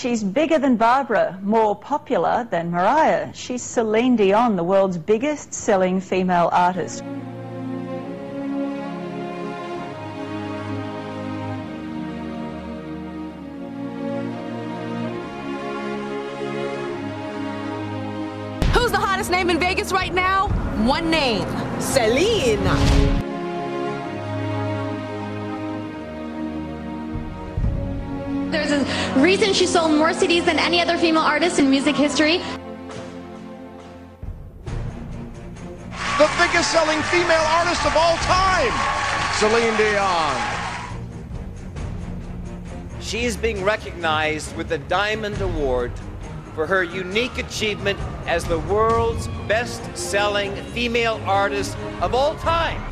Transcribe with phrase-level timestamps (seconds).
[0.00, 3.32] she's bigger than Barbra, more popular than Mariah.
[3.34, 7.04] She's Celine Dion, the world's biggest selling female artist.
[18.72, 20.48] Who's the hottest name in Vegas right now?
[20.86, 21.46] One name
[21.78, 23.29] Celine.
[28.50, 28.84] There's a
[29.20, 32.38] reason she sold more CDs than any other female artist in music history.
[36.18, 38.72] The biggest selling female artist of all time,
[39.36, 40.60] Celine Dion.
[43.00, 45.92] She is being recognized with the Diamond Award
[46.54, 52.82] for her unique achievement as the world's best selling female artist of all time.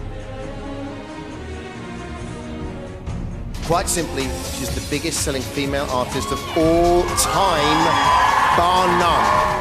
[3.69, 9.59] Quite simply, she's the biggest selling female artist of all time, bar none.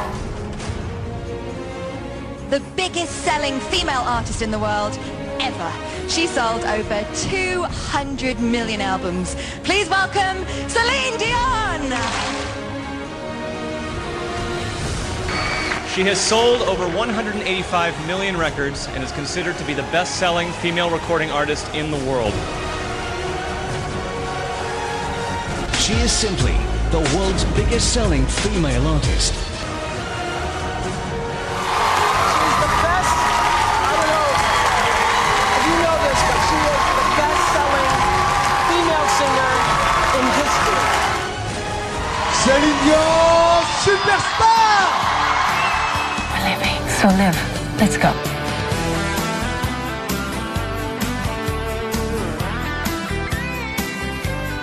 [2.48, 4.98] the biggest selling female artist in the world
[5.40, 5.72] ever.
[6.08, 9.36] She sold over 200 million albums.
[9.62, 11.82] Please welcome Celine Dion!
[15.94, 20.50] She has sold over 185 million records and is considered to be the best selling
[20.52, 22.32] female recording artist in the world.
[25.88, 26.52] She is simply
[26.90, 29.32] the world's biggest selling female artist.
[29.32, 29.46] She's
[32.60, 33.16] the best.
[33.80, 34.28] I don't know
[35.56, 37.88] if you know this, but she is the best selling
[38.68, 39.52] female singer
[40.18, 40.84] in history.
[42.36, 44.92] Celine Dion, superstar!
[46.44, 46.84] Living.
[47.00, 47.40] So live.
[47.80, 48.37] Let's go.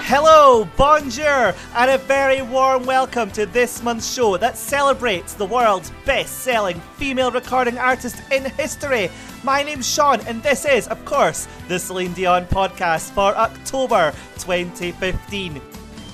[0.07, 5.91] Hello, bonjour, and a very warm welcome to this month's show that celebrates the world's
[6.05, 9.09] best selling female recording artist in history.
[9.43, 15.59] My name's Sean, and this is, of course, the Celine Dion podcast for October 2015.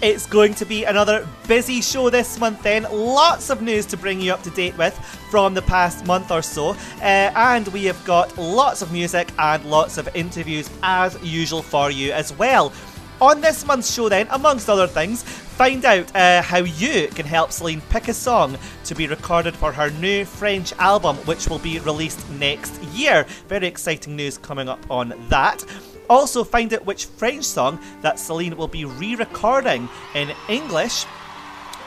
[0.02, 2.84] It's going to be another busy show this month, then.
[2.84, 4.98] Lots of news to bring you up to date with
[5.30, 6.70] from the past month or so.
[7.02, 11.92] Uh, and we have got lots of music and lots of interviews as usual for
[11.92, 12.74] you as well.
[13.22, 17.52] On this month's show, then, amongst other things, find out uh, how you can help
[17.52, 21.78] Celine pick a song to be recorded for her new French album, which will be
[21.82, 23.28] released next year.
[23.48, 25.64] Very exciting news coming up on that.
[26.10, 31.06] Also, find out which French song that Celine will be re recording in English.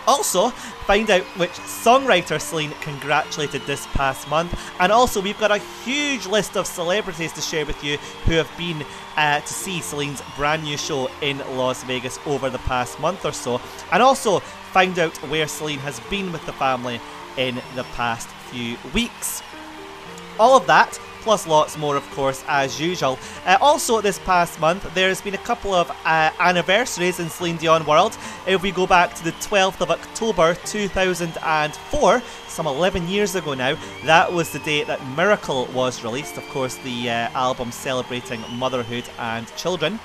[0.07, 4.59] Also, find out which songwriter Celine congratulated this past month.
[4.81, 8.51] And also, we've got a huge list of celebrities to share with you who have
[8.59, 8.85] been
[9.17, 13.33] uh, to see Celine's brand new show in Las Vegas over the past month or
[13.33, 13.61] so.
[13.93, 17.01] And also, find out where Celine has been with the family
[17.37, 19.43] in the past few weeks.
[20.39, 23.19] All of that plus lots more, of course, as usual.
[23.47, 27.85] Uh, also, this past month, there's been a couple of uh, anniversaries in Celine Dion
[27.87, 28.17] world.
[28.47, 33.77] If we go back to the 12th of October 2004, some 11 years ago now,
[34.05, 39.05] that was the date that Miracle was released, of course, the uh, album celebrating motherhood
[39.19, 39.99] and children.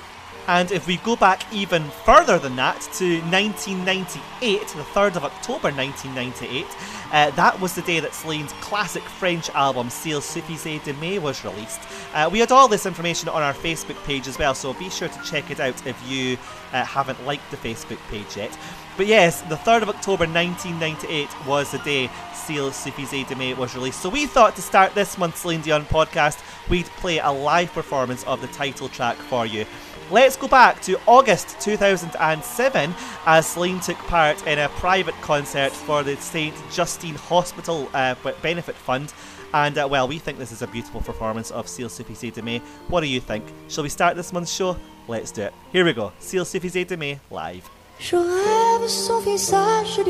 [0.50, 5.70] And if we go back even further than that to 1998, the 3rd of October
[5.70, 6.66] 1998,
[7.12, 11.80] uh, that was the day that Celine's classic French album S'il suffisait d'aimer was released.
[12.14, 15.06] Uh, we had all this information on our Facebook page as well, so be sure
[15.06, 16.36] to check it out if you
[16.72, 18.50] uh, haven't liked the Facebook page yet.
[18.96, 24.00] But yes, the 3rd of October 1998 was the day S'il suffisait d'aimer was released.
[24.00, 28.24] So we thought to start this month's Celine Dion podcast, we'd play a live performance
[28.24, 29.64] of the title track for you.
[30.10, 32.94] Let's go back to August 2007
[33.26, 36.52] as Celine took part in a private concert for the St.
[36.72, 39.14] Justine Hospital uh, Benefit Fund.
[39.54, 42.60] And uh, well, we think this is a beautiful performance of S'il suffisait d'aimer.
[42.88, 43.44] What do you think?
[43.68, 44.76] Shall we start this month's show?
[45.06, 45.52] Let's do it.
[45.70, 46.10] Here we go.
[46.18, 47.70] S'il suffisait d'aimer live.
[48.00, 50.00] Je rêve son visage,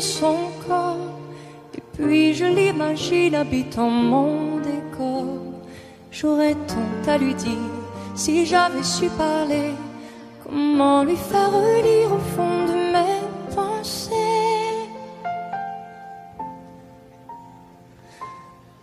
[0.00, 1.18] son corps.
[1.74, 5.38] Et puis je l'imagine habitant mon décor.
[6.10, 7.79] J'aurais tant à lui dire
[8.20, 9.70] si j'avais su parler.
[10.44, 13.20] Comment lui faire relire au fond de mes
[13.56, 14.76] pensées?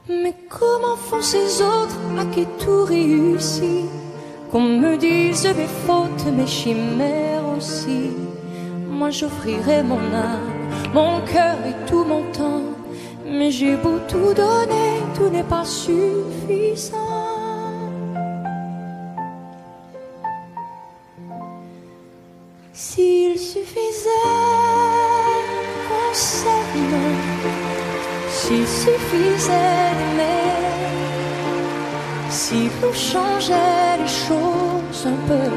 [0.10, 3.86] Mais comment font ces autres à qui tout réussit?
[4.52, 8.06] Qu'on me dise mes fautes, mes chimères aussi.
[8.90, 10.54] Moi j'offrirai mon âme,
[10.96, 12.68] mon cœur et tout mon temps.
[13.38, 17.27] Mais j'ai beau tout donner, tout n'est pas suffisant.
[22.80, 24.08] S'il suffisait
[25.88, 26.94] qu'on s'aime,
[28.30, 30.54] s'il suffisait d'aimer,
[32.30, 35.50] si l'on changeait les choses un peu,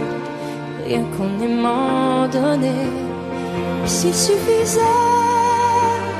[0.86, 2.88] rien qu'on aimant donné,
[3.84, 4.80] s'il suffisait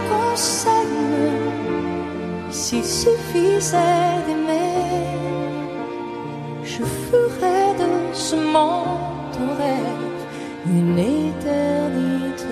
[0.06, 1.40] qu'on s'aime,
[2.50, 5.06] s'il suffisait d'aimer,
[6.62, 10.09] je ferais de ce monde rêve
[10.66, 12.44] une éternité.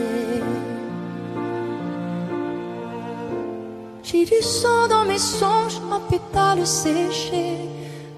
[4.03, 7.57] J'ai du sang dans mes songes, un pétale séché.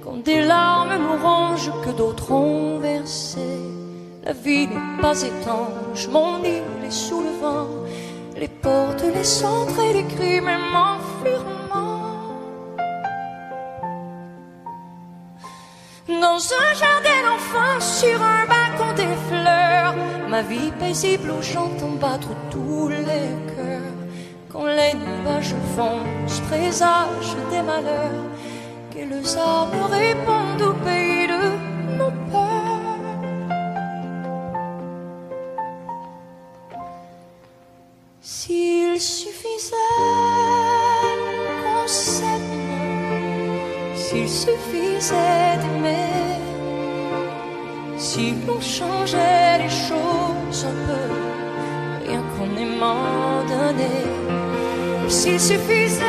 [0.02, 3.40] Quand des larmes nous rongent que d'autres ont versé.
[4.22, 7.68] La vie n'est pas étanche, mon île est sous le vent.
[8.36, 10.60] Les portes, les centres et les cris, même.
[16.20, 18.59] Dans un jardin d'enfants, sur un des
[20.40, 23.96] ma vie paisible où j'entends battre tous les cœurs.
[24.50, 28.26] Quand les nuages foncent, présagent des malheurs,
[28.90, 31.44] quelles armes répondent au pays de
[31.98, 32.98] nos peurs.
[38.22, 39.76] S'il suffisait
[41.60, 42.50] qu'on s'aime,
[43.94, 46.40] s'il suffisait d'aimer,
[47.98, 50.09] si l'on changeait les choses
[50.64, 54.06] un peu, rien qu'en aimant donner,
[55.08, 56.04] s'il suffisait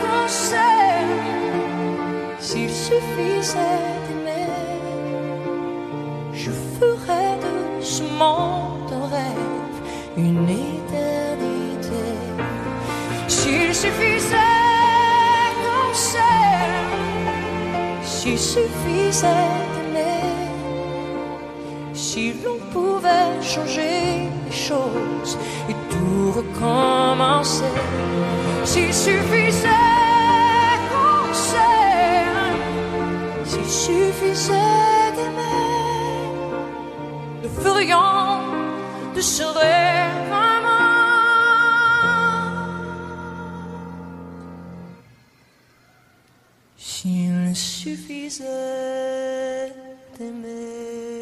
[0.00, 1.20] qu'on s'aime,
[2.40, 3.58] s'il suffisait
[4.06, 4.48] d'aimer,
[6.32, 9.76] je ferais de ce monde rêve,
[10.16, 12.04] une éternité.
[13.28, 14.36] S'il suffisait
[15.62, 17.22] qu'on s'aime,
[18.02, 19.73] s'il suffisait
[22.24, 25.36] si l'on pouvait changer les choses
[25.68, 27.74] et tout recommencer,
[28.64, 29.68] s'il suffisait
[30.90, 32.60] qu'on s'aime,
[33.44, 35.72] s'il suffisait d'aimer,
[37.42, 38.40] nous ferions
[39.14, 40.12] de ce rêve
[46.76, 48.44] S'il suffisait
[50.18, 51.13] d'aimer.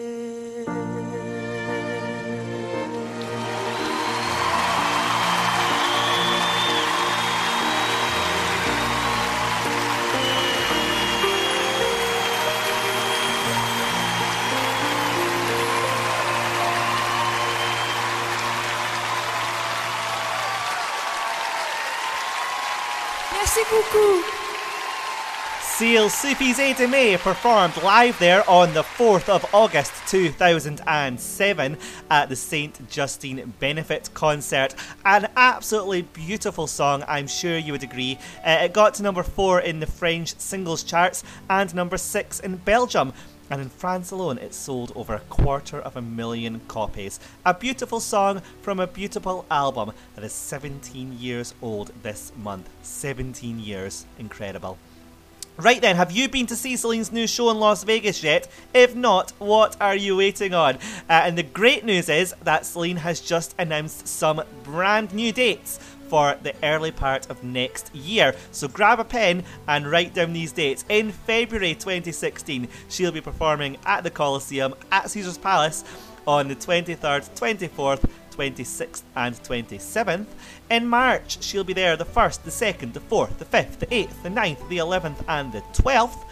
[25.83, 31.77] S'il suffisait d'aimer performed live there on the 4th of August 2007
[32.09, 32.89] at the St.
[32.89, 34.77] Justine Benefit Concert.
[35.05, 38.17] An absolutely beautiful song, I'm sure you would agree.
[38.47, 42.59] Uh, it got to number 4 in the French singles charts and number 6 in
[42.59, 43.13] Belgium.
[43.51, 47.19] And in France alone, it sold over a quarter of a million copies.
[47.45, 52.69] A beautiful song from a beautiful album that is 17 years old this month.
[52.83, 54.07] 17 years.
[54.21, 54.79] Incredible.
[55.59, 58.49] Right then, have you been to see Celine's new show in Las Vegas yet?
[58.73, 60.77] If not, what are you waiting on?
[60.77, 60.79] Uh,
[61.11, 65.79] and the great news is that Celine has just announced some brand new dates
[66.09, 68.35] for the early part of next year.
[68.51, 70.87] So grab a pen and write down these dates.
[70.89, 75.85] In February 2016, she'll be performing at the Coliseum at Caesar's Palace
[76.27, 80.27] on the 23rd, 24th, 26th and 27th.
[80.73, 84.23] In March, she'll be there the 1st, the 2nd, the 4th, the 5th, the 8th,
[84.23, 86.25] the 9th, the 11th, and the 12th.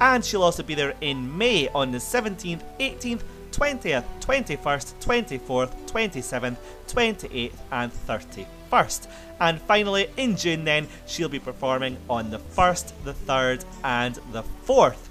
[0.00, 3.22] And she'll also be there in May on the 17th, 18th,
[3.52, 6.56] 20th, 21st, 24th, 27th,
[6.88, 9.06] 28th, and 31st.
[9.38, 14.42] And finally, in June, then, she'll be performing on the 1st, the 3rd, and the
[14.66, 15.03] 4th.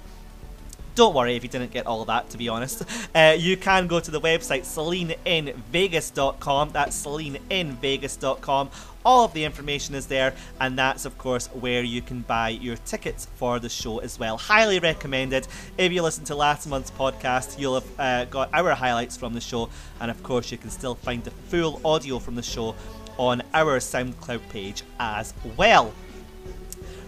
[0.94, 2.84] Don't worry if you didn't get all that, to be honest.
[3.14, 6.70] Uh, you can go to the website celineinvegas.com.
[6.70, 8.70] That's celineinvegas.com.
[9.04, 12.76] All of the information is there, and that's, of course, where you can buy your
[12.76, 14.38] tickets for the show as well.
[14.38, 15.46] Highly recommended.
[15.76, 19.40] If you listen to last month's podcast, you'll have uh, got our highlights from the
[19.40, 19.68] show,
[20.00, 22.74] and of course, you can still find the full audio from the show
[23.18, 25.92] on our SoundCloud page as well.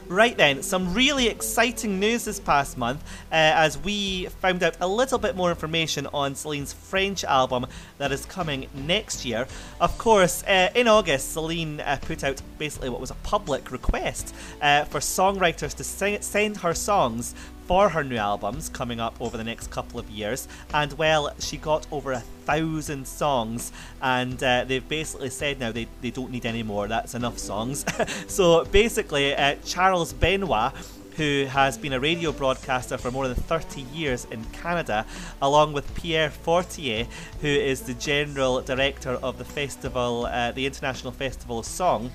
[0.09, 4.87] Right then, some really exciting news this past month uh, as we found out a
[4.87, 7.67] little bit more information on Celine's French album
[7.99, 9.49] that is coming next year.
[9.81, 14.33] Of course, uh, in August, Celine uh, put out basically what was a public request
[14.63, 17.35] uh, for songwriters to sing, send her songs
[17.67, 20.49] for her new albums coming up over the next couple of years.
[20.73, 25.89] And well, she got over a thousand songs, and uh, they've basically said now they,
[26.01, 27.85] they don't need any more, that's enough songs.
[28.29, 30.73] so basically, uh, Charles Benoit
[31.17, 35.07] who has been a radio broadcaster for more than 30 years in Canada,
[35.41, 37.07] along with Pierre Fortier,
[37.41, 42.11] who is the general director of the festival, uh, the International Festival of Song.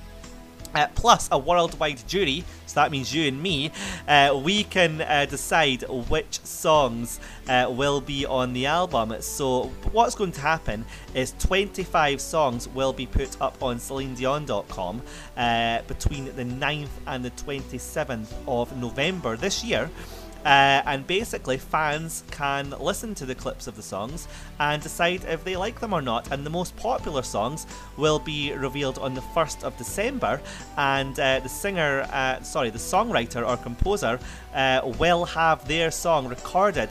[0.73, 3.71] Uh, plus a worldwide jury, so that means you and me,
[4.07, 9.13] uh, we can uh, decide which songs uh, will be on the album.
[9.19, 15.01] So, what's going to happen is 25 songs will be put up on CelineDion.com
[15.35, 19.89] uh, between the 9th and the 27th of November this year.
[20.45, 24.27] Uh, and basically, fans can listen to the clips of the songs
[24.59, 26.31] and decide if they like them or not.
[26.31, 27.67] And the most popular songs
[27.97, 30.41] will be revealed on the 1st of December.
[30.77, 34.19] And uh, the singer, uh, sorry, the songwriter or composer
[34.53, 36.89] uh, will have their song recorded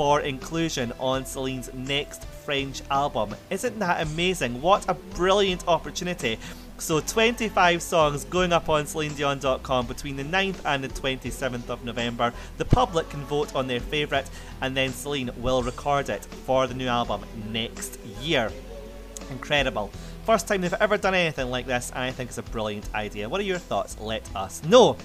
[0.00, 3.34] for inclusion on Celine's next French album.
[3.50, 4.60] Isn't that amazing?
[4.62, 6.38] What a brilliant opportunity
[6.80, 12.32] so 25 songs going up on CelineDion.com between the 9th and the 27th of November.
[12.58, 14.28] The public can vote on their favourite,
[14.60, 18.50] and then Celine will record it for the new album next year.
[19.30, 19.90] Incredible.
[20.24, 23.28] First time they've ever done anything like this, and I think it's a brilliant idea.
[23.28, 23.98] What are your thoughts?
[24.00, 24.96] Let us know.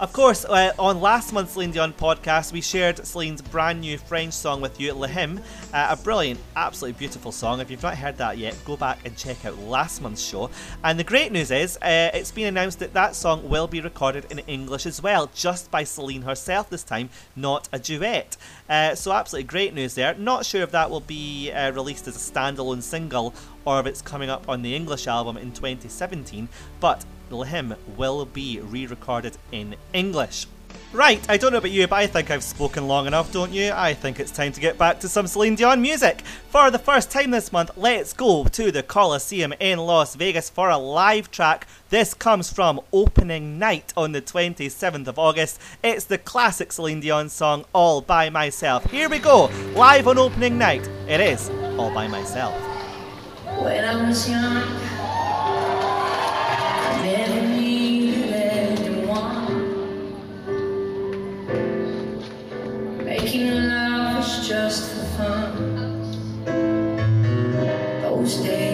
[0.00, 4.32] Of course, uh, on last month's Celine Dion podcast, we shared Celine's brand new French
[4.32, 5.42] song with you, Le Hymne,
[5.74, 7.60] uh, a brilliant, absolutely beautiful song.
[7.60, 10.48] If you've not heard that yet, go back and check out last month's show.
[10.82, 14.24] And the great news is, uh, it's been announced that that song will be recorded
[14.30, 18.38] in English as well, just by Celine herself this time, not a duet.
[18.70, 20.14] Uh, so, absolutely great news there.
[20.14, 23.34] Not sure if that will be uh, released as a standalone single
[23.66, 26.48] or if it's coming up on the English album in 2017,
[26.80, 30.46] but Le will be re recorded in English.
[30.92, 33.70] Right, I don't know about you, but I think I've spoken long enough, don't you?
[33.72, 36.22] I think it's time to get back to some Celine Dion music.
[36.48, 40.68] For the first time this month, let's go to the Coliseum in Las Vegas for
[40.68, 41.68] a live track.
[41.90, 45.60] This comes from Opening Night on the 27th of August.
[45.84, 48.90] It's the classic Celine Dion song, All By Myself.
[48.90, 49.46] Here we go,
[49.76, 50.88] live on Opening Night.
[51.06, 52.60] It is All By Myself.
[53.62, 54.99] When I was young,
[63.04, 65.52] Making love was just for fun.
[68.02, 68.69] Those days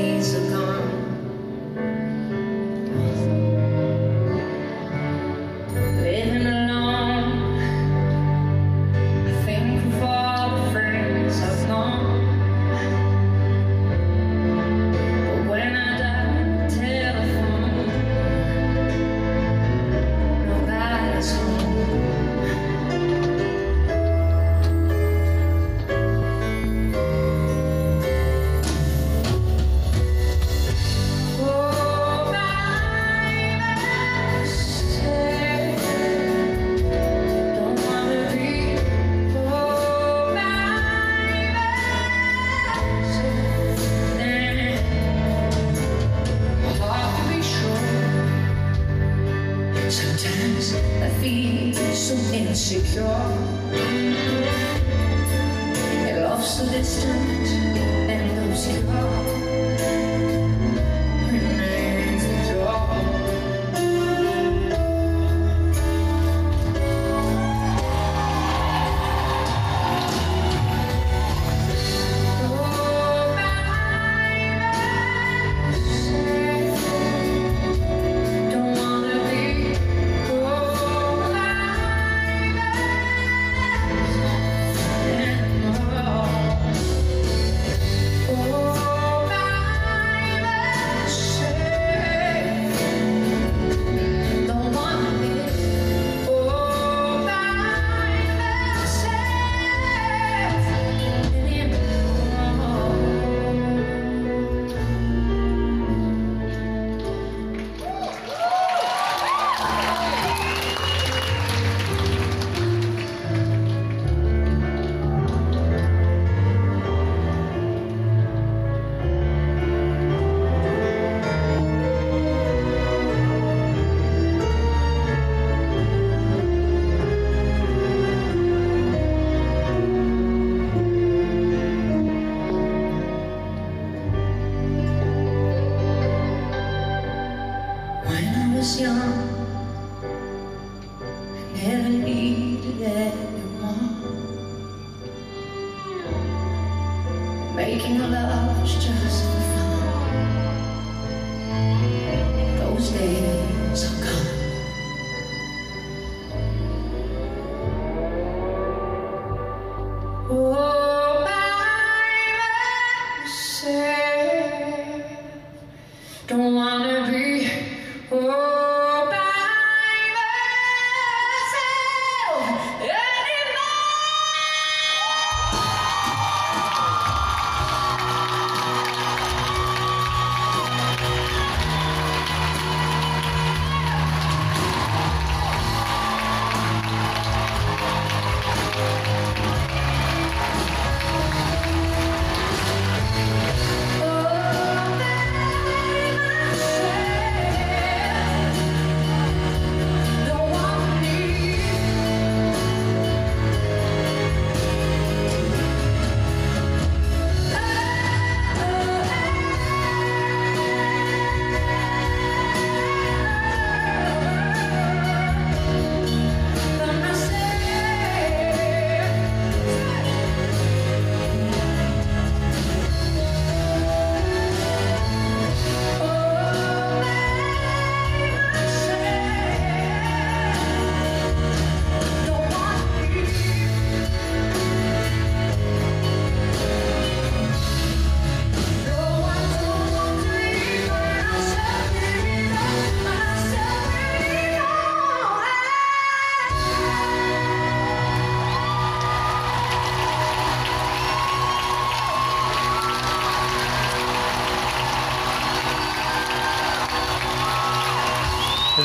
[52.72, 53.55] insecure.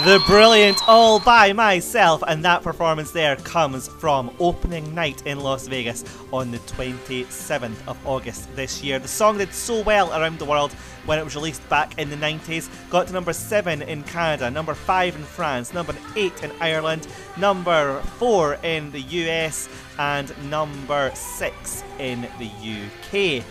[0.06, 5.68] The brilliant All By Myself, and that performance there comes from opening night in Las
[5.68, 6.04] Vegas
[6.34, 8.98] on the 27th of August this year.
[8.98, 10.72] The song did so well around the world
[11.06, 14.74] when it was released back in the 90s, got to number 7 in Canada, number
[14.74, 21.84] 5 in France, number 8 in Ireland, number 4 in the US, and number 6
[22.00, 23.44] in the UK.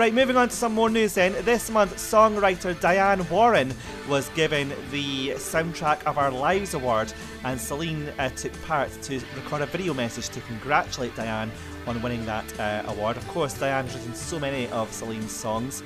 [0.00, 1.34] Right, moving on to some more news then.
[1.44, 3.70] This month, songwriter Diane Warren
[4.08, 7.12] was given the Soundtrack of Our Lives award,
[7.44, 11.52] and Celine uh, took part to record a video message to congratulate Diane
[11.86, 13.18] on winning that uh, award.
[13.18, 15.82] Of course, Diane has written so many of Celine's songs,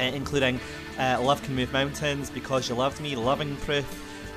[0.00, 0.58] uh, including
[0.98, 3.84] uh, Love Can Move Mountains, Because You Loved Me, Loving Proof.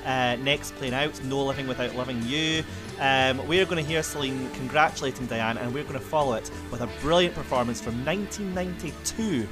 [0.06, 2.66] Uh, next, playing out No Living Without Loving You.
[3.00, 6.82] Um, we're going to hear Celine congratulating Diane, and we're going to follow it with
[6.82, 9.48] a brilliant performance from 1992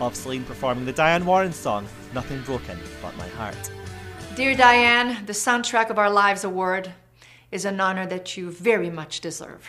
[0.00, 3.70] of Celine performing the Diane Warren song Nothing Broken But My Heart.
[4.34, 6.90] Dear Diane, the Soundtrack of Our Lives Award
[7.52, 9.68] is an honor that you very much deserve.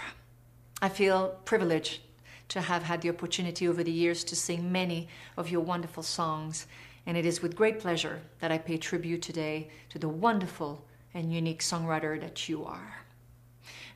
[0.81, 1.99] I feel privileged
[2.47, 6.65] to have had the opportunity over the years to sing many of your wonderful songs,
[7.05, 11.33] and it is with great pleasure that I pay tribute today to the wonderful and
[11.33, 13.06] unique songwriter that you are.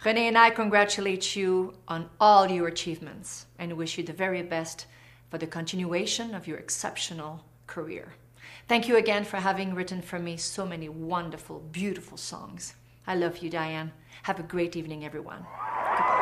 [0.03, 4.87] Renee and I congratulate you on all your achievements and wish you the very best
[5.29, 8.13] for the continuation of your exceptional career.
[8.67, 12.73] Thank you again for having written for me so many wonderful, beautiful songs.
[13.05, 13.91] I love you, Diane.
[14.23, 15.45] Have a great evening, everyone.
[15.59, 16.20] have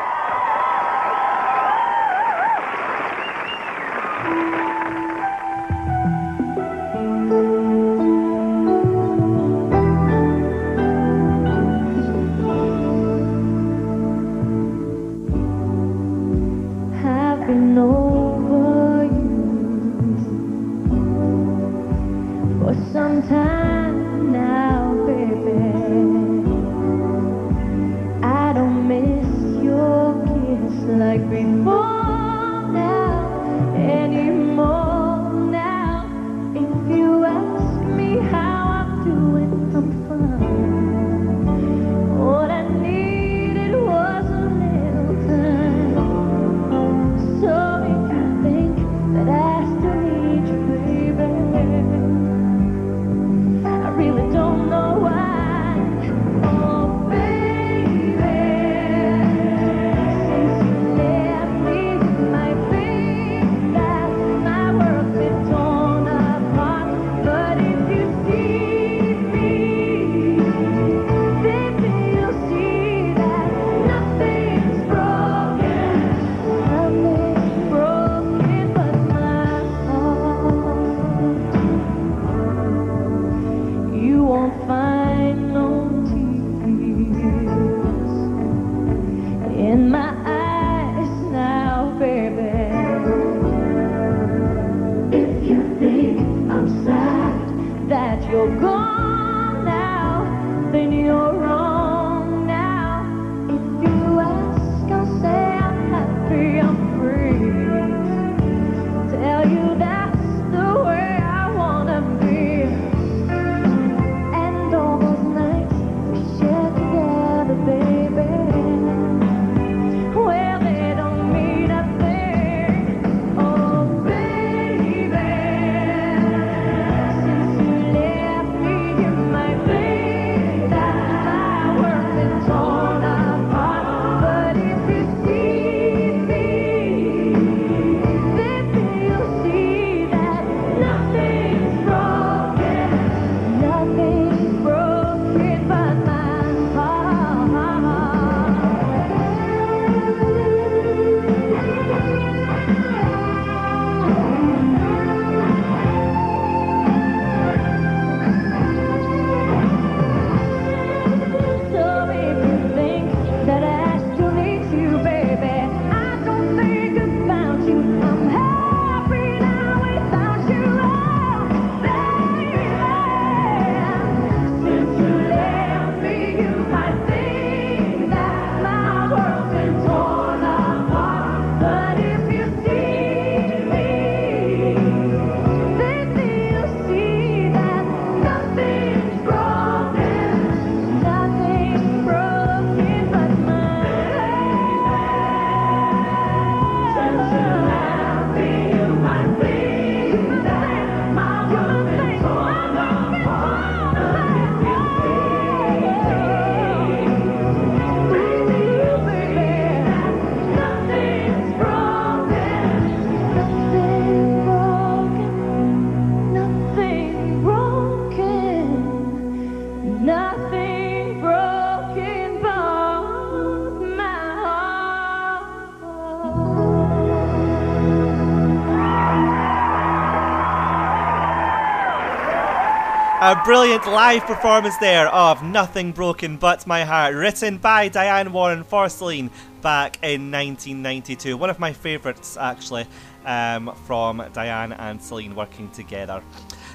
[233.29, 238.63] A brilliant live performance there of Nothing Broken But My Heart, written by Diane Warren
[238.63, 239.29] for Celine
[239.61, 241.37] back in 1992.
[241.37, 242.87] One of my favourites, actually,
[243.25, 246.23] um, from Diane and Celine working together.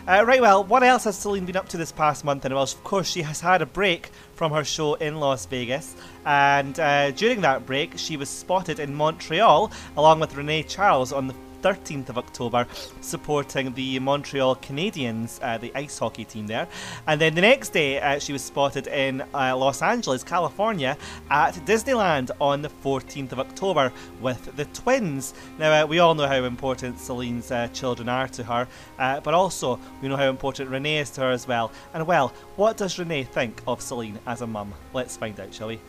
[0.06, 2.44] Uh, right, well, what else has Celine been up to this past month?
[2.44, 5.96] And well, of course, she has had a break from her show in Las Vegas.
[6.24, 11.26] And uh, during that break, she was spotted in Montreal along with Renee Charles on
[11.26, 11.34] the
[11.64, 12.66] 13th of October,
[13.00, 16.68] supporting the Montreal Canadiens, uh, the ice hockey team there.
[17.07, 20.98] And then the next day, uh, she was spotted in uh, Los Angeles, California,
[21.31, 25.33] at Disneyland on the 14th of October with the twins.
[25.59, 29.33] Now, uh, we all know how important Celine's uh, children are to her, uh, but
[29.33, 31.72] also we know how important Renee is to her as well.
[31.94, 34.74] And well, what does Renee think of Celine as a mum?
[34.92, 35.81] Let's find out, shall we?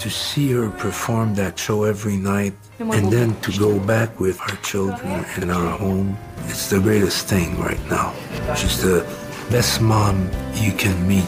[0.00, 4.56] To see her perform that show every night and then to go back with our
[4.56, 8.12] children in our home, it's the greatest thing right now.
[8.54, 9.00] She's the
[9.50, 11.24] best mom you can meet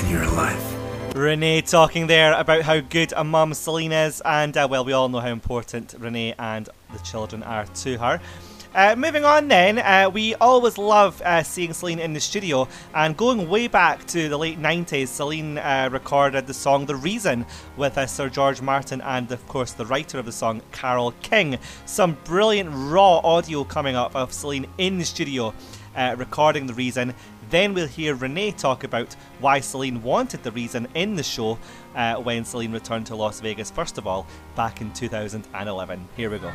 [0.00, 0.70] in your life.
[1.14, 5.08] Renee talking there about how good a mum Celine is, and uh, well, we all
[5.08, 8.20] know how important Renee and the children are to her.
[8.72, 13.16] Uh, moving on, then, uh, we always love uh, seeing Celine in the studio, and
[13.16, 17.44] going way back to the late 90s, Celine uh, recorded the song The Reason
[17.76, 21.58] with uh, Sir George Martin and, of course, the writer of the song, Carole King.
[21.84, 25.52] Some brilliant raw audio coming up of Celine in the studio
[25.96, 27.12] uh, recording The Reason.
[27.50, 31.58] Then we'll hear Renee talk about why Celine wanted The Reason in the show
[32.22, 36.08] when Celine returned to Las Vegas, first of all, back in 2011.
[36.16, 36.52] Here we go.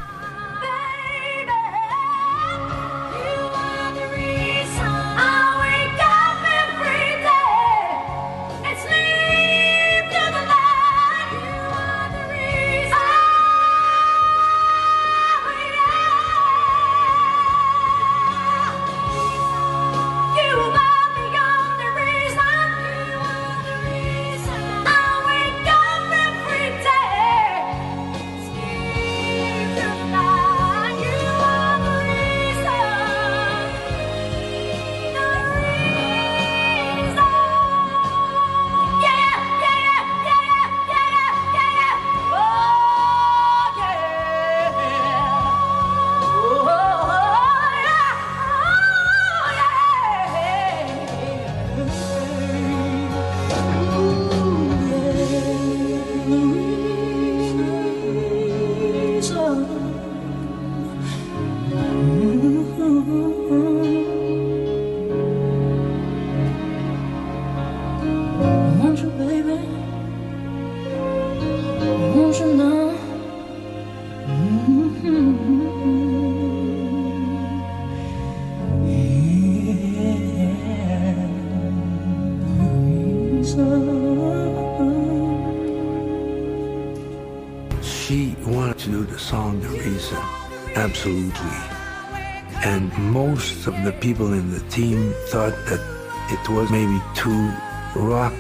[93.65, 95.81] Most of the people in the team thought that
[96.29, 97.51] it was maybe too
[97.95, 98.33] rock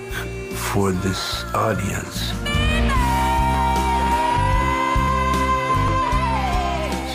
[0.53, 2.31] for this audience.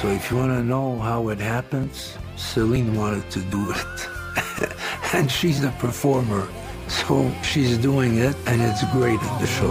[0.01, 4.73] So if you want to know how it happens, Celine wanted to do it.
[5.15, 6.49] and she's a performer.
[7.43, 9.69] She's doing it, and it's great in the show.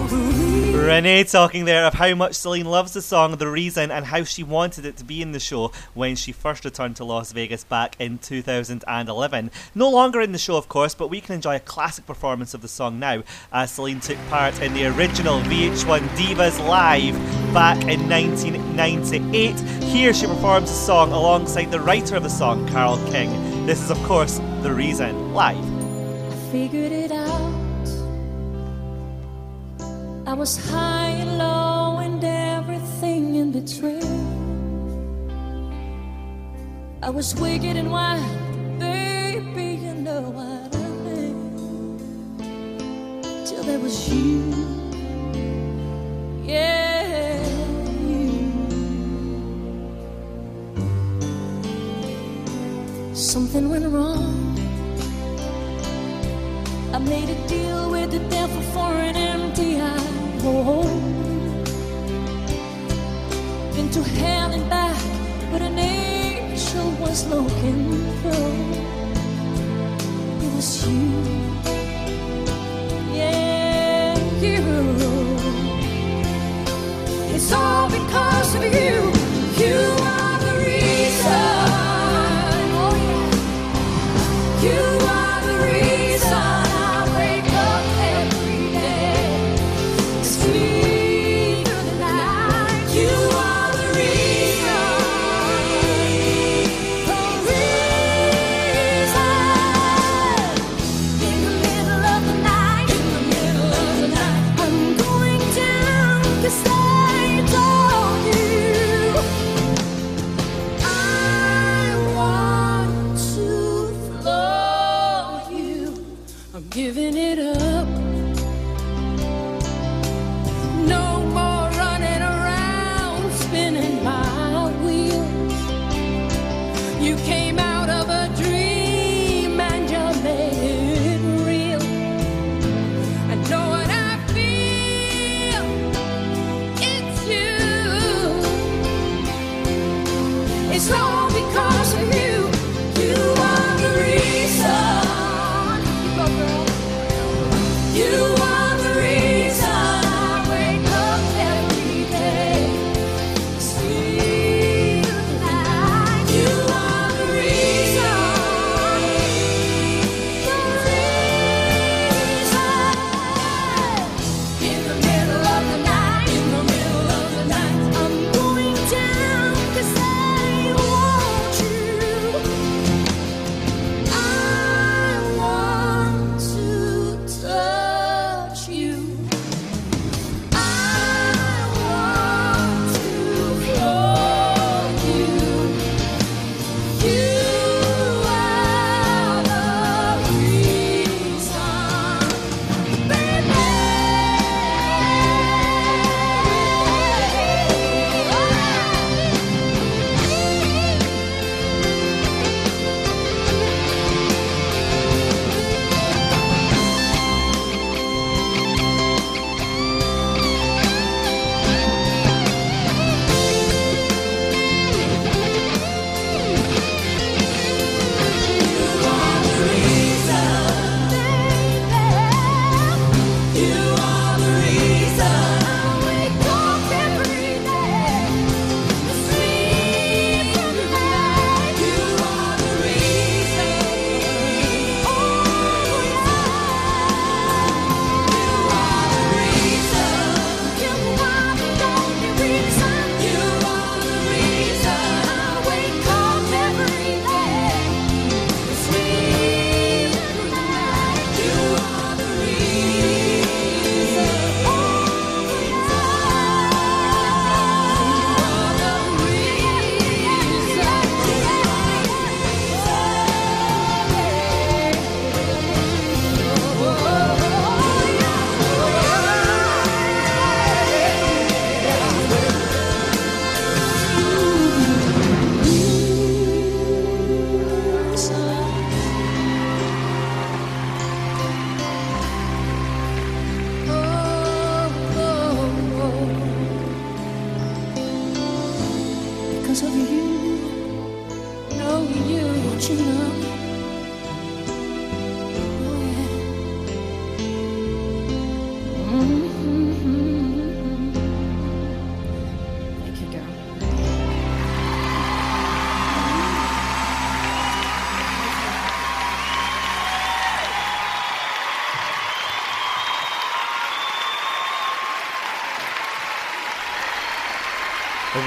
[0.78, 4.43] Renee talking there of how much Celine loves the song The Reason and how she
[4.43, 7.95] wanted it to be in the show when she first returned to Las Vegas back
[7.97, 9.52] in 2011.
[9.73, 12.62] No longer in the show, of course, but we can enjoy a classic performance of
[12.62, 13.23] the song now
[13.54, 17.15] as Celine took part in the original VH1 Divas Live
[17.54, 19.58] back in 1998.
[19.86, 23.65] Here she performs the song alongside the writer of the song, Carole King.
[23.65, 25.79] This is, of course, The Reason Live
[26.52, 27.88] figured it out.
[30.26, 34.02] I was high and low and everything in between.
[37.04, 38.24] I was wicked and wild,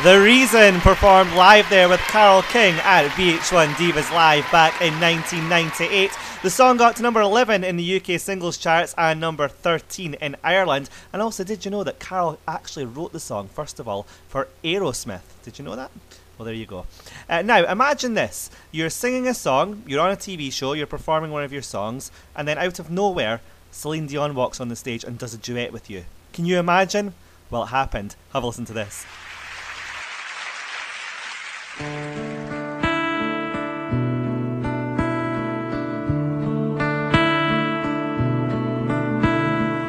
[0.03, 6.11] The Reason performed live there with Carole King at VH1 Divas Live back in 1998.
[6.43, 10.35] The song got to number 11 in the UK singles charts and number 13 in
[10.43, 10.91] Ireland.
[11.13, 14.49] And also, did you know that Carole actually wrote the song, first of all, for
[14.65, 15.23] Aerosmith?
[15.45, 15.93] Did you know that?
[16.37, 16.85] Well, there you go.
[17.29, 18.51] Uh, now, imagine this.
[18.73, 22.11] You're singing a song, you're on a TV show, you're performing one of your songs,
[22.35, 25.73] and then out of nowhere, Celine Dion walks on the stage and does a duet
[25.73, 26.07] with you.
[26.33, 27.15] Can you imagine?
[27.51, 28.17] Well, it happened.
[28.33, 29.07] Have a listen to this.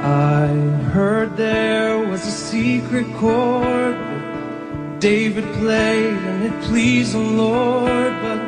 [0.06, 0.48] I
[0.92, 8.42] heard there was a secret chord that David played and it pleased the Lord, but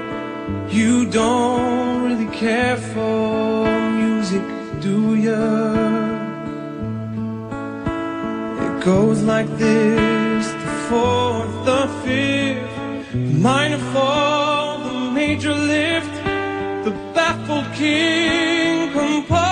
[0.72, 4.44] you don't really care for music,
[4.82, 5.46] do ya?
[8.66, 12.75] It goes like this the fourth, the fifth,
[13.16, 16.16] minor fall, the major lift,
[16.86, 19.45] the baffled king composing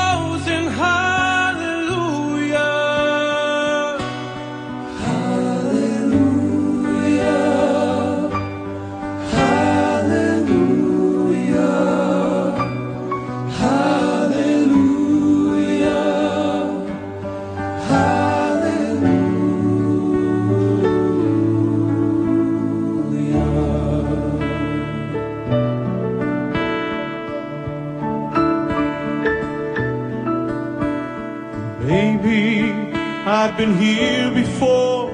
[33.53, 35.11] I've been here before.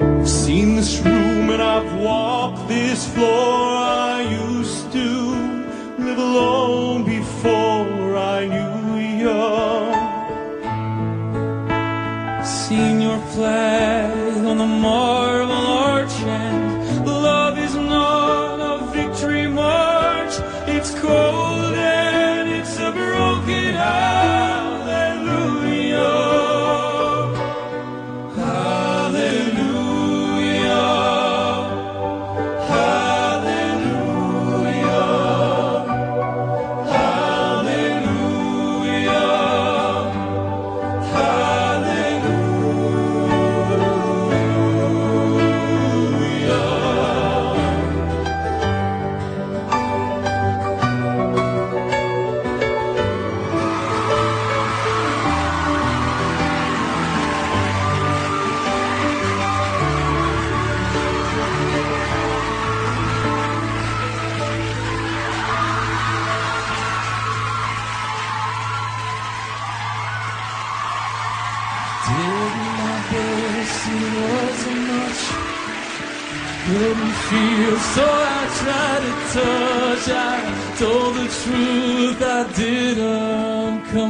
[0.00, 3.67] I've seen this room and I've walked this floor.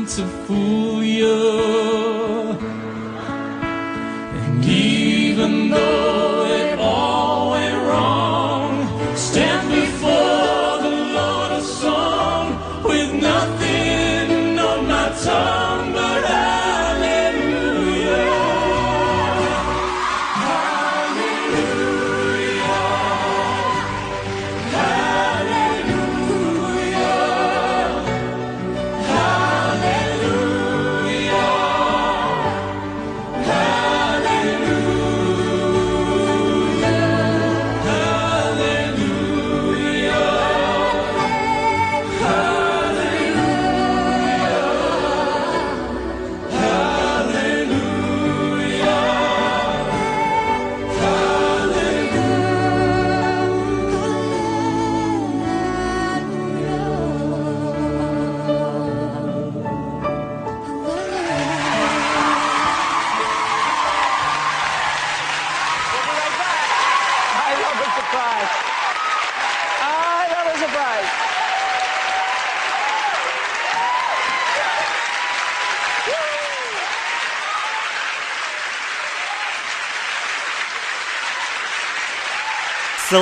[0.09, 0.78] To fool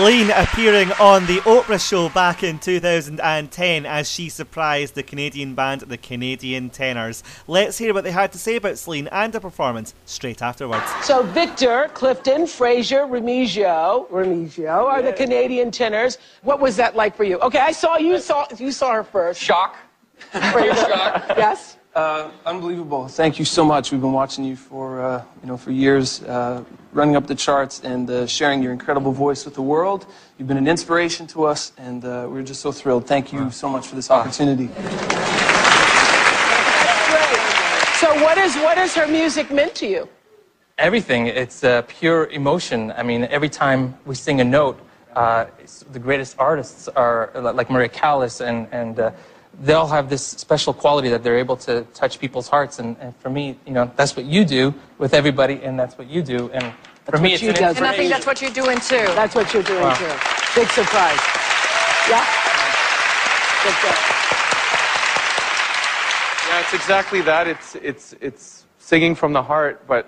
[0.06, 5.80] Celine appearing on the Oprah show back in 2010 as she surprised the Canadian band
[5.80, 7.24] The Canadian Tenors.
[7.48, 10.84] Let's hear what they had to say about Celine and the performance straight afterwards.
[11.02, 16.18] So Victor, Clifton, Fraser, Remigio, Remigio are the Canadian tenors.
[16.42, 17.40] What was that like for you?
[17.40, 19.40] Okay, I saw you saw you saw her first.
[19.40, 19.74] Shock.
[20.30, 20.74] Fraser.
[20.88, 21.24] Shock.
[21.36, 21.75] Yes.
[21.96, 23.08] Uh, unbelievable.
[23.08, 23.90] Thank you so much.
[23.90, 27.80] We've been watching you for, uh, you know, for years, uh, running up the charts
[27.80, 30.04] and uh, sharing your incredible voice with the world.
[30.36, 33.06] You've been an inspiration to us, and uh, we're just so thrilled.
[33.06, 34.66] Thank you so much for this opportunity.
[37.96, 40.06] So what is what has her music meant to you?
[40.76, 41.28] Everything.
[41.28, 42.92] It's uh, pure emotion.
[42.94, 44.78] I mean, every time we sing a note,
[45.14, 45.46] uh,
[45.92, 49.14] the greatest artists are uh, like Maria Callas, and, and
[49.60, 52.78] they all have this special quality that they're able to touch people's hearts.
[52.78, 56.08] And, and for me, you know, that's what you do with everybody, and that's what
[56.08, 56.50] you do.
[56.50, 56.72] And
[57.04, 57.64] for me, it's you an do.
[57.64, 59.06] And I think that's what you're doing too.
[59.14, 59.94] That's what you're doing Wow.
[59.94, 60.60] too.
[60.60, 61.20] Big surprise.
[62.08, 62.24] Yeah.
[63.62, 63.96] Good job.
[66.48, 67.48] Yeah, it's exactly that.
[67.48, 70.06] It's it's it's singing from the heart, but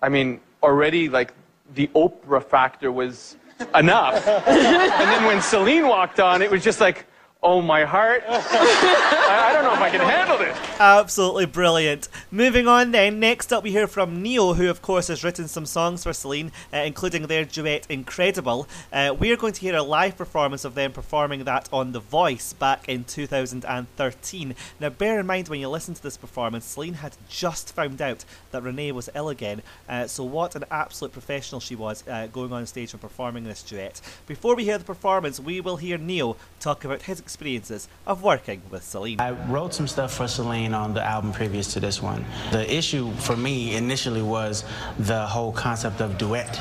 [0.00, 1.32] I mean, already like
[1.74, 3.36] the Oprah factor was
[3.74, 4.26] enough.
[4.48, 7.06] and then when Celine walked on, it was just like,
[7.46, 8.24] oh my heart.
[8.28, 10.58] I, I don't know if I can handle this.
[10.80, 12.08] Absolutely brilliant.
[12.32, 15.64] Moving on then, next up we hear from Ne-Yo, who of course has written some
[15.64, 18.66] songs for Celine, uh, including their duet Incredible.
[18.92, 22.00] Uh, we are going to hear a live performance of them performing that on The
[22.00, 24.54] Voice back in 2013.
[24.80, 28.24] Now bear in mind when you listen to this performance, Celine had just found out
[28.50, 32.52] that Renee was ill again, uh, so what an absolute professional she was uh, going
[32.52, 34.00] on stage and performing this duet.
[34.26, 38.62] Before we hear the performance, we will hear Ne-Yo talk about his experiences of working
[38.70, 39.20] with Celine.
[39.20, 42.24] I wrote some stuff for Celine on the album previous to this one.
[42.50, 44.64] The issue for me initially was
[44.98, 46.58] the whole concept of duet.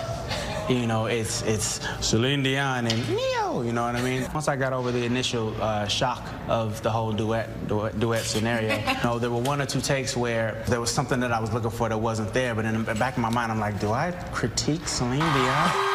[0.67, 3.61] You know, it's it's Celine Dion and Ne-Yo.
[3.61, 4.27] You know what I mean?
[4.33, 8.75] Once I got over the initial uh, shock of the whole duet, duet duet scenario,
[8.97, 11.53] you know, there were one or two takes where there was something that I was
[11.53, 12.53] looking for that wasn't there.
[12.53, 15.94] But in the back of my mind, I'm like, do I critique Celine Dion?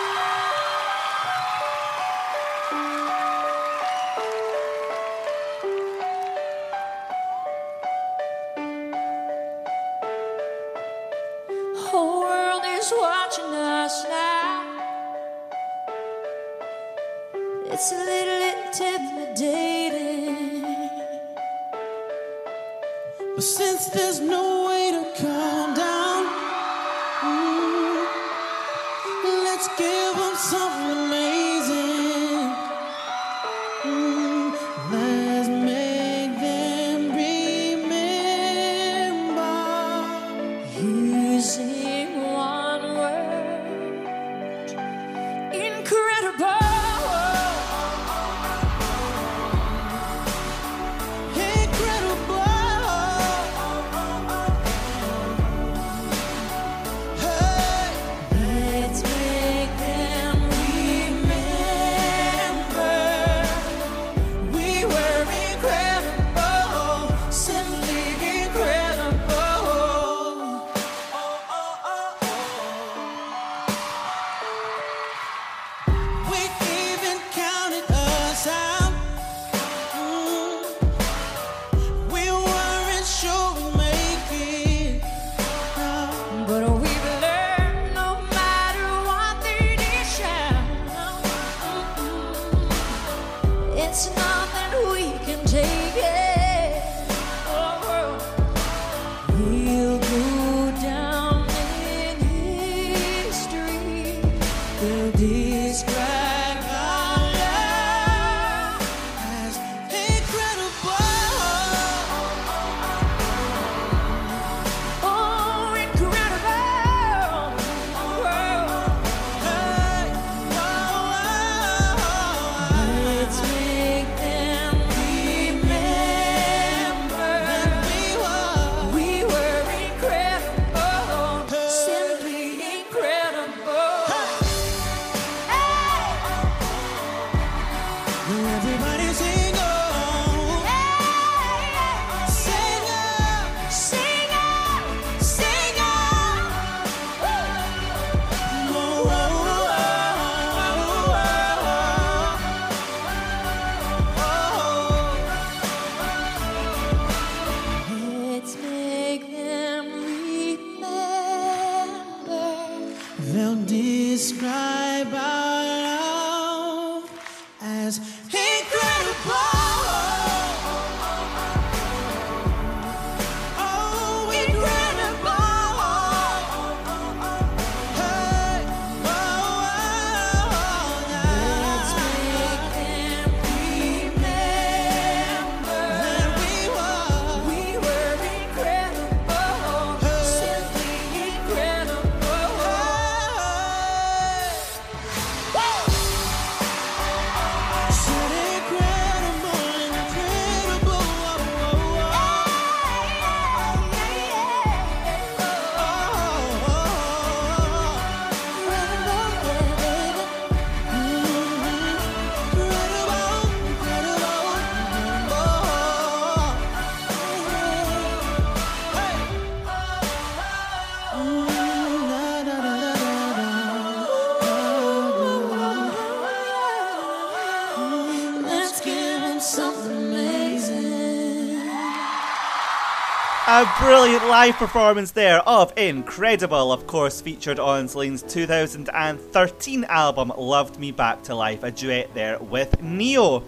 [233.61, 240.79] A brilliant live performance there of Incredible, of course, featured on Celine's 2013 album Loved
[240.79, 243.41] Me Back to Life, a duet there with Ne-Yo.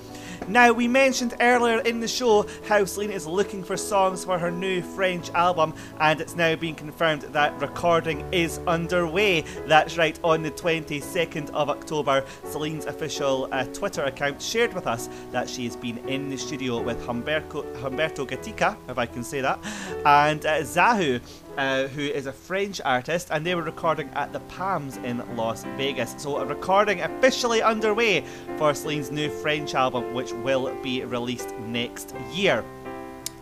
[0.48, 4.50] Now, we mentioned earlier in the show how Celine is looking for songs for her
[4.50, 9.42] new French album, and it's now been confirmed that recording is underway.
[9.66, 15.08] That's right, on the 22nd of October, Celine's official uh, Twitter account shared with us
[15.30, 19.40] that she has been in the studio with Humberto, Humberto Gatica, if I can say
[19.40, 19.58] that,
[20.04, 21.20] and uh, Zaho
[21.56, 25.64] uh, who is a French artist, and they were recording at the Palms in Las
[25.76, 26.14] Vegas.
[26.18, 28.24] So, a recording officially underway
[28.56, 32.64] for Celine's new French album, which will be released next year.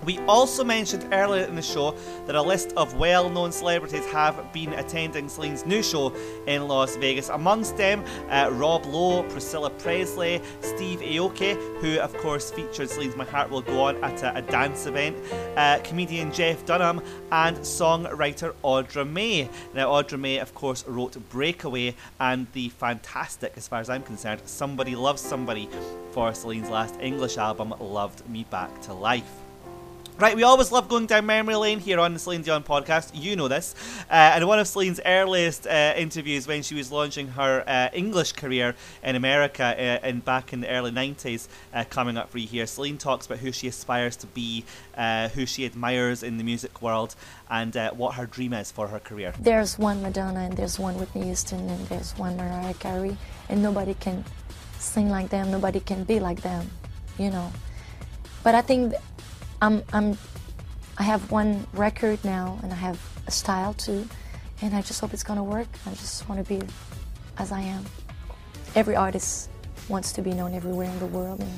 [0.04, 1.94] We also mentioned earlier in the show
[2.26, 6.14] that a list of well known celebrities have been attending Celine's new show
[6.46, 7.28] in Las Vegas.
[7.28, 13.24] Amongst them, uh, Rob Lowe, Priscilla Presley, Steve Aoki, who of course featured Celine's My
[13.24, 15.18] Heart Will Go On at a, a dance event,
[15.56, 19.50] uh, comedian Jeff Dunham, and songwriter Audra Mae.
[19.74, 24.40] Now, Audra Mae, of course, wrote Breakaway and the fantastic, as far as I'm concerned,
[24.46, 25.68] Somebody Loves Somebody
[26.12, 29.49] for Celine's last English album, Loved Me Back to Life.
[30.20, 33.12] Right, we always love going down memory lane here on the Celine Dion podcast.
[33.14, 33.74] You know this.
[34.10, 38.32] Uh, and one of Celine's earliest uh, interviews when she was launching her uh, English
[38.32, 42.46] career in America uh, in back in the early 90s, uh, coming up for you
[42.46, 44.62] here, Celine talks about who she aspires to be,
[44.94, 47.14] uh, who she admires in the music world,
[47.48, 49.32] and what her dream is for her career.
[49.40, 53.16] There's one Madonna, and there's one Whitney Houston, and there's one Mariah Carey,
[53.48, 54.22] and nobody can
[54.78, 56.70] sing like them, nobody can be like them,
[57.18, 57.50] you know.
[58.42, 58.94] But I think
[59.62, 60.16] I'm, I'm,
[60.96, 64.08] I have one record now, and I have a style too,
[64.62, 65.68] and I just hope it's gonna work.
[65.86, 66.66] I just want to be
[67.36, 67.84] as I am.
[68.74, 69.50] Every artist
[69.88, 71.52] wants to be known everywhere in the world and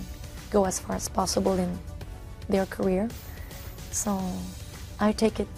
[0.50, 1.78] go as far as possible in
[2.48, 3.08] their career.
[3.92, 4.20] So
[4.98, 5.48] I take it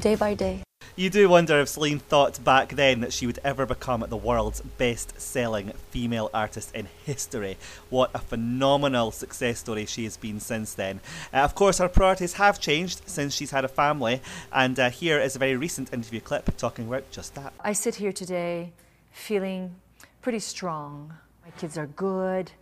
[0.00, 0.62] day by day.
[0.96, 4.60] You do wonder if Celine thought back then that she would ever become the world's
[4.60, 7.56] best selling female artist in history.
[7.90, 11.00] What a phenomenal success story she has been since then.
[11.32, 14.22] Uh, of course, her priorities have changed since she's had a family,
[14.52, 17.52] and uh, here is a very recent interview clip talking about just that.
[17.58, 18.72] I sit here today
[19.10, 19.74] feeling
[20.22, 21.12] pretty strong.
[21.44, 22.52] My kids are good,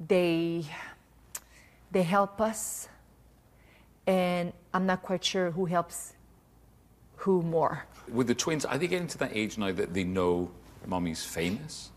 [0.00, 0.64] they,
[1.90, 2.88] they help us,
[4.06, 6.14] and I'm not quite sure who helps
[7.22, 7.86] who more.
[8.12, 10.50] With the twins, are they getting to that age now that they know
[10.86, 11.92] mommy's famous?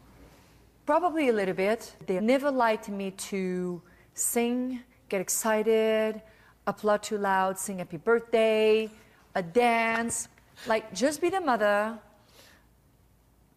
[0.85, 1.95] Probably a little bit.
[2.05, 3.81] They never liked me to
[4.13, 6.21] sing, get excited,
[6.67, 8.89] applaud too loud, sing happy birthday,
[9.33, 10.27] a dance.
[10.67, 11.97] Like, just be the mother,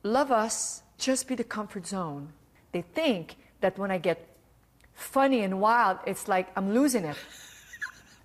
[0.02, 2.32] love us, just be the comfort zone.
[2.72, 4.26] They think that when I get
[4.94, 7.16] funny and wild, it's like I'm losing it.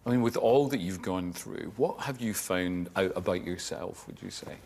[0.06, 4.06] I mean, with all that you've gone through, what have you found out about yourself,
[4.08, 4.58] would you say?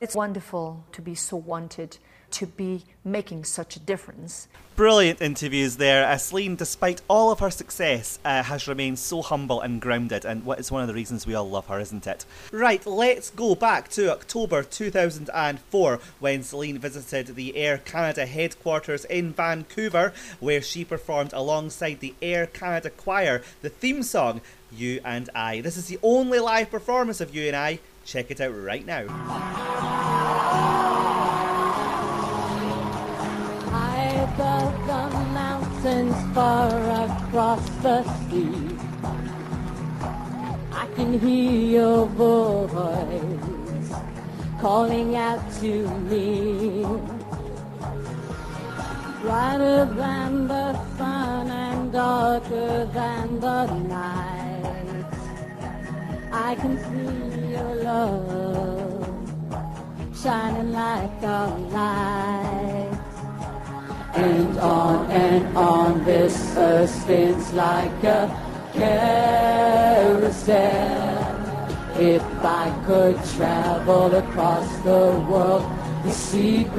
[0.00, 1.98] It's wonderful to be so wanted,
[2.32, 4.48] to be making such a difference.
[4.74, 6.06] Brilliant interviews there.
[6.06, 10.46] Uh, Celine, despite all of her success, uh, has remained so humble and grounded, and
[10.48, 12.26] it's one of the reasons we all love her, isn't it?
[12.52, 19.32] Right, let's go back to October 2004 when Celine visited the Air Canada headquarters in
[19.32, 25.60] Vancouver, where she performed alongside the Air Canada Choir the theme song you and I.
[25.60, 27.78] This is the only live performance of You and I.
[28.04, 30.15] Check it out right now.
[35.86, 36.68] Mountains, far
[37.04, 38.76] across the sea,
[40.72, 43.92] I can hear your voice
[44.60, 46.84] calling out to me.
[49.22, 55.04] Brighter than the sun and darker than the night.
[56.32, 59.06] I can see your love
[60.14, 62.85] shining like a light.
[64.16, 68.30] And on and on this earth spins like a
[68.72, 70.46] carousel.
[71.98, 75.64] If I could travel across the world,
[76.04, 76.76] the secrets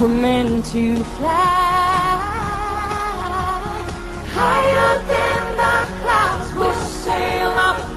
[0.00, 1.76] were meant to fly
[4.34, 5.25] higher than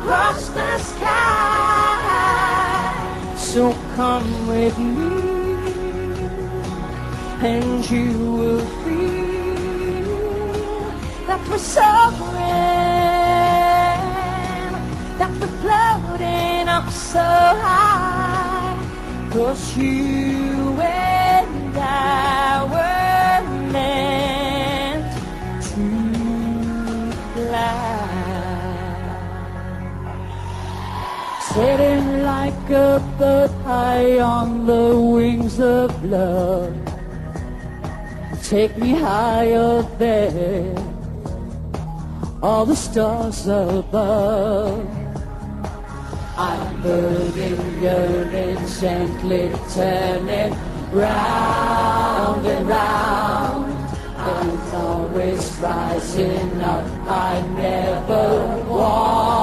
[0.10, 1.36] across the sky.
[3.38, 5.53] So come with me,
[7.47, 10.10] and you will feel
[11.28, 12.34] that we're soaring,
[15.20, 18.78] that we're floating up so high
[19.32, 22.88] Cause you and I were
[31.60, 36.74] Sitting like a bird high on the wings of love.
[38.41, 40.78] Take me higher than
[42.41, 44.88] all the stars above.
[46.38, 50.55] I'm burning, yearning, gently turning
[50.93, 53.66] round and round.
[54.16, 59.38] And always rising up, I never want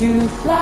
[0.00, 0.56] to fly.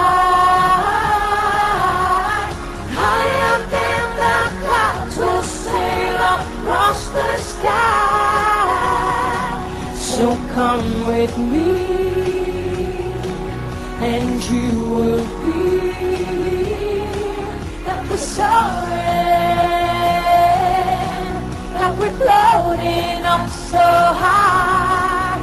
[2.98, 8.74] High up in the clouds, we'll sail across the sky.
[9.94, 10.24] So
[10.54, 11.70] come with me,
[14.12, 15.94] and you will be
[17.84, 18.98] that we're soaring,
[21.74, 23.86] that we're floating up so
[24.24, 25.38] high.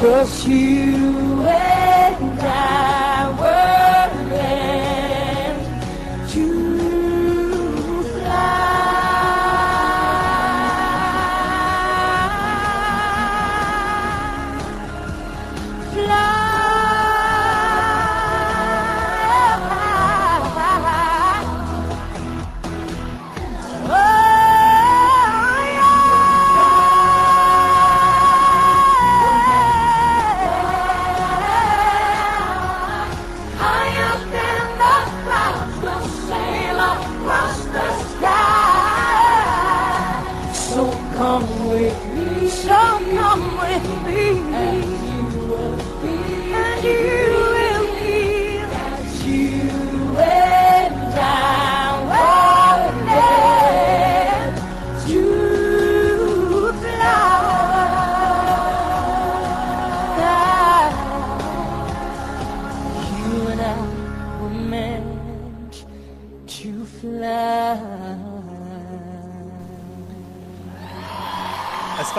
[0.00, 1.93] Cause you and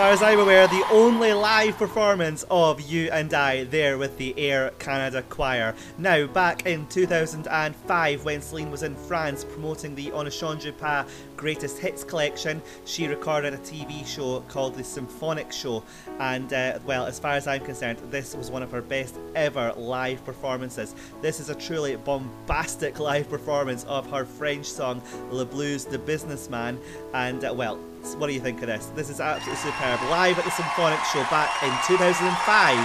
[0.06, 4.38] far as I'm aware, the only live performance of You and I there with the
[4.38, 5.74] Air Canada Choir.
[5.98, 11.10] Now, back in 2005, when Celine was in France promoting the On ne change pas
[11.36, 15.82] Greatest Hits collection, she recorded a TV show called The Symphonic Show.
[16.20, 19.72] And, uh, well, as far as I'm concerned, this was one of her best ever
[19.76, 20.94] live performances.
[21.20, 26.78] This is a truly bombastic live performance of her French song Le Blues du Businessman.
[27.16, 27.76] And, uh, well,
[28.18, 28.92] what do you think of this?
[28.94, 29.98] This is absolutely superb.
[30.10, 32.76] Live at the Symphonic Show back in 2005.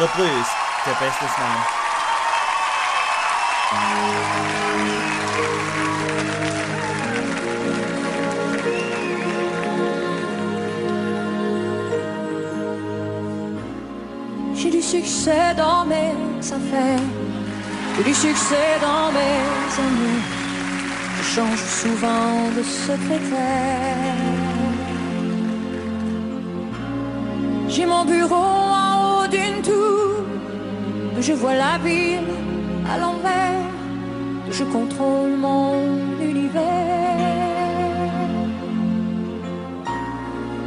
[0.00, 0.48] Le Blues
[0.84, 1.58] du businessman.
[14.56, 16.98] J'ai du succès dans mes affaires,
[17.96, 20.35] j'ai du succès dans mes amis.
[21.34, 24.16] Change souvent de secrétaire.
[27.68, 30.24] J'ai mon bureau en haut d'une tour,
[31.20, 32.32] je vois la ville
[32.90, 33.68] à l'envers,
[34.50, 35.74] je contrôle mon
[36.22, 36.62] univers.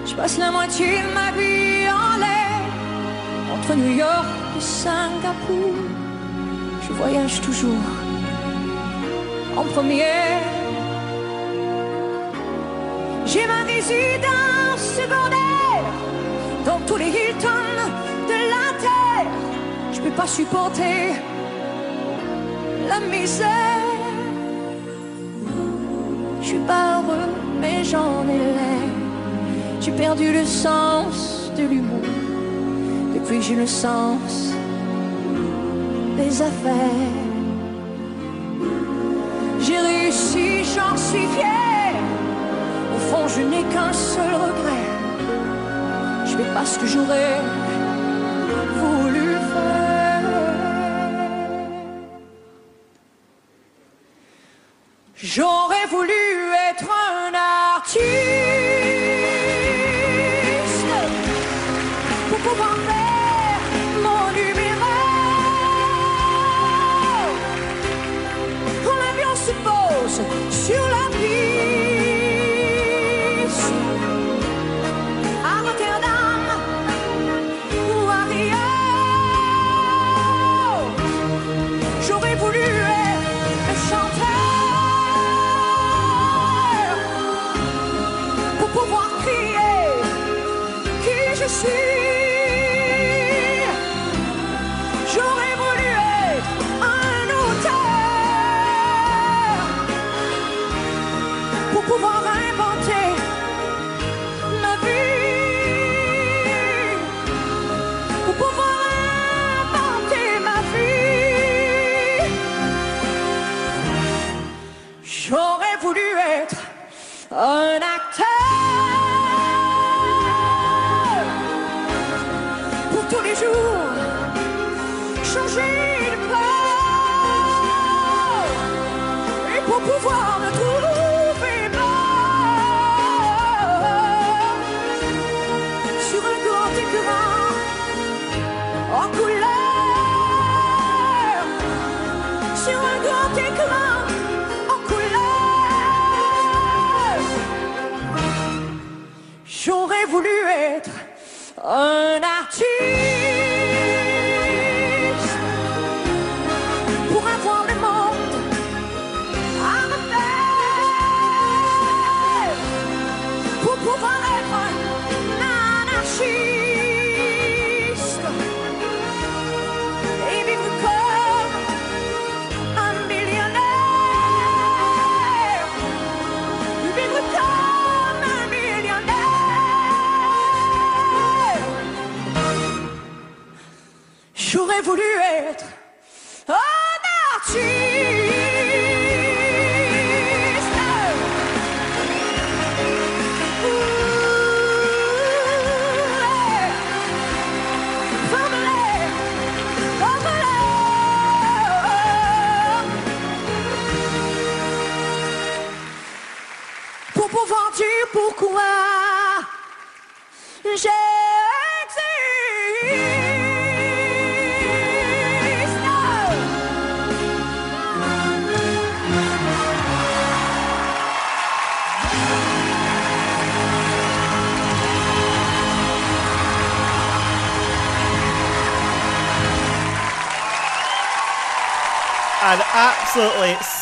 [0.05, 2.61] Je passe la moitié de ma vie en l'air,
[3.55, 5.73] entre New York et Singapour.
[6.85, 7.87] Je voyage toujours
[9.55, 10.41] en première.
[13.25, 15.85] J'ai ma résidence secondaire
[16.65, 17.75] dans tous les Hilton
[18.27, 19.31] de la terre.
[19.93, 21.13] Je peux pas supporter
[22.87, 23.47] la misère.
[26.41, 27.29] Je suis pas heureux,
[27.61, 28.89] mais j'en ai l'air.
[29.81, 32.01] J'ai perdu le sens de l'humour
[33.13, 34.53] depuis j'ai le sens
[36.17, 37.28] des affaires.
[39.69, 41.93] J'ai réussi, j'en suis fier.
[42.95, 44.85] Au fond, je n'ai qu'un seul regret.
[46.25, 47.39] Je fais pas ce que j'aurais
[48.81, 49.28] voulu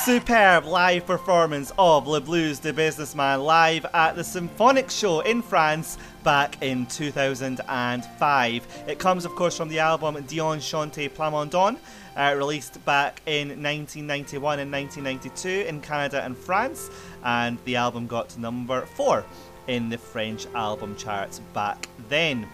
[0.08, 5.98] superb live performance of Le Blues du Businessman live at the Symphonic Show in France
[6.24, 8.68] back in 2005.
[8.88, 11.78] It comes, of course, from the album Dion Chante Plamondon,
[12.16, 16.90] uh, released back in 1991 and 1992 in Canada and France,
[17.26, 19.26] and the album got to number four
[19.68, 22.48] in the French album charts back then.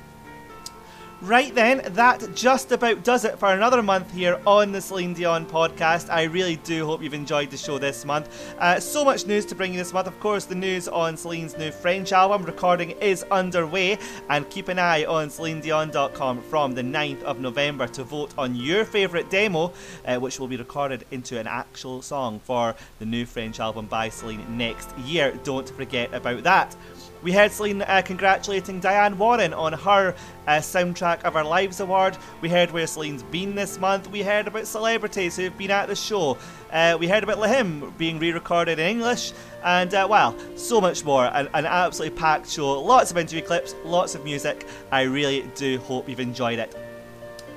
[1.24, 5.45] Right then, that just about does it for another month here on the Celine Dion
[5.45, 6.09] podcast.
[6.09, 8.28] I really do hope you've enjoyed the show this month.
[8.59, 10.07] Uh, so much news to bring you this month.
[10.07, 13.99] Of course, the news on Celine's new French album recording is underway,
[14.30, 18.84] and keep an eye on CelineDion.com from the 9th of November to vote on your
[18.84, 19.71] favourite demo,
[20.05, 24.09] uh, which will be recorded into an actual song for the new French album by
[24.09, 25.39] Celine next year.
[25.45, 26.76] Don't forget about that.
[27.24, 30.13] We heard Celine uh, congratulating Diane Warren on her
[30.45, 32.17] uh, Soundtrack of Our Lives award.
[32.41, 34.11] We heard where Celine's been this month.
[34.11, 36.38] We heard about celebrities who've been at the show.
[36.69, 39.32] Uh, we heard about Lahim being re recorded in English.
[39.63, 41.28] And, uh, well, so much more.
[41.28, 42.82] An, an absolutely packed show.
[42.82, 44.67] Lots of interview clips, lots of music.
[44.91, 46.76] I really do hope you've enjoyed it.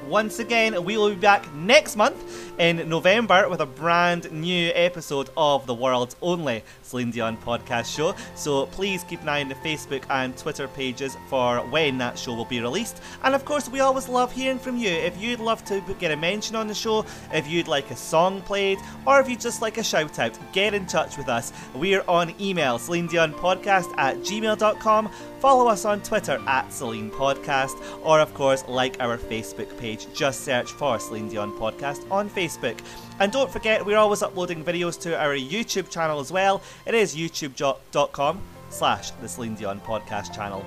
[0.07, 5.29] Once again, we will be back next month in November with a brand new episode
[5.37, 8.15] of the world's only Celine Dion podcast show.
[8.37, 12.35] So please keep an eye on the Facebook and Twitter pages for when that show
[12.35, 13.03] will be released.
[13.25, 14.91] And of course, we always love hearing from you.
[14.91, 18.43] If you'd love to get a mention on the show, if you'd like a song
[18.43, 21.53] played, or if you'd just like a shout out, get in touch with us.
[21.75, 25.11] We're on email, Celine Dion podcast at gmail.com.
[25.47, 30.13] Follow us on Twitter at Celine Podcast, or of course, like our Facebook page.
[30.13, 32.81] Just search for Celine Dion Podcast on Facebook.
[33.21, 36.63] And don't forget, we're always uploading videos to our YouTube channel as well.
[36.85, 38.41] It is youtube.com
[38.71, 40.65] slash the Celine Dion Podcast channel.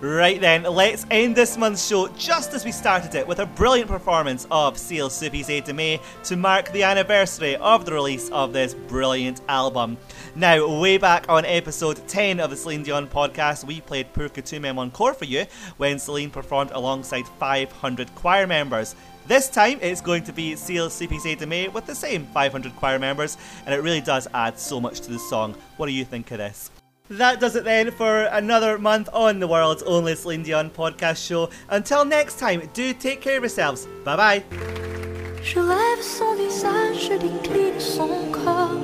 [0.00, 3.90] Right then, let's end this month's show just as we started it with a brilliant
[3.90, 9.42] performance of S'il suffisait d'aimer to mark the anniversary of the release of this brilliant
[9.46, 9.98] album.
[10.34, 14.42] Now, way back on episode 10 of the Celine Dion podcast, we played Pour que
[14.42, 15.44] tu encore for you
[15.76, 18.96] when Celine performed alongside 500 choir members.
[19.26, 23.36] This time it's going to be S'il suffisait d'aimer with the same 500 choir members,
[23.66, 25.54] and it really does add so much to the song.
[25.76, 26.70] What do you think of this?
[27.10, 31.50] That does it then for another month on the world's only Celine Dion podcast show.
[31.68, 33.88] Until next time, do take care of yourselves.
[34.04, 34.44] Bye bye.
[35.42, 35.58] Je
[36.00, 38.78] son visage, je décline son corps,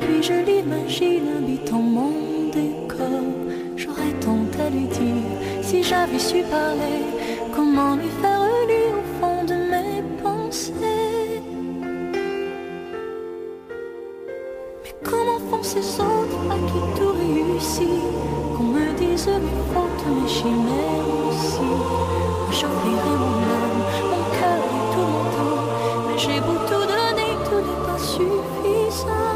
[0.00, 3.76] puis je l'imagine habitant mon décor.
[3.76, 7.04] J'aurais tant à lui dire, Si j'avais su parler,
[7.54, 11.42] comment lui faire lire au fond de mes pensées
[14.82, 16.17] Mais comment font ces autres
[16.50, 18.02] à qui tout réussit
[18.56, 21.70] Qu'on me dise mes fautes, mes chimères aussi
[22.50, 25.64] J'offrirai mon âme, mon cœur et tout mon temps
[26.08, 29.27] Mais j'ai beau tout donner, tout n'est pas suffisant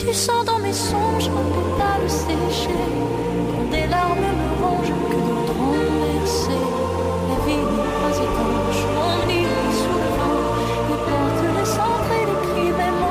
[0.00, 2.74] Du sang dans mes songes, un pétale séché.
[3.52, 5.74] Quand des larmes me rongent, que d'autres ont.
[7.28, 9.48] La vie n'est pas étanche, on est
[9.80, 10.40] souvent.
[10.88, 13.02] Les portes, les centres et les cris, même.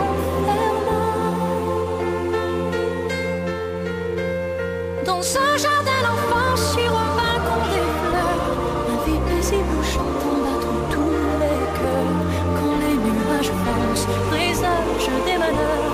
[5.05, 8.43] Dans ce jardin d'enfants, sur un balcon des fleurs,
[8.87, 12.17] ma vie paisible où j'entends battre tous les cœurs.
[12.57, 15.88] Quand les nuages foncent, présage des malheurs,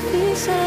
[0.00, 0.59] s'il suffisait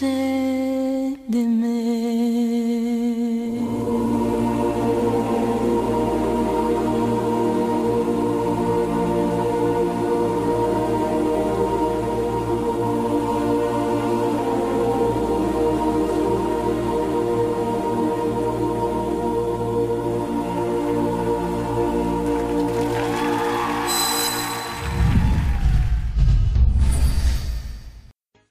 [0.00, 0.49] d'aimer.